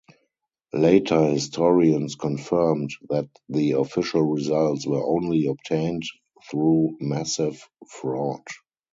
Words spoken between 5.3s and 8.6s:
obtained through massive fraud.